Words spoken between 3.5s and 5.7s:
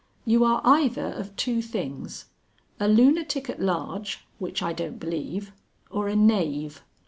at large (which I don't believe),